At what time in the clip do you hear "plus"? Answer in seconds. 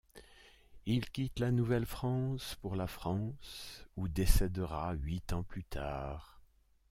5.43-5.63